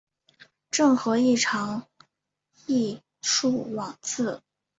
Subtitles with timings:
[0.71, 1.85] 郑和亦尝
[2.65, 4.41] 裔敕往赐。